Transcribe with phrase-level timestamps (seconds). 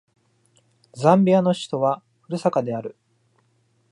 [0.95, 2.95] ザンビアの首都はルサカである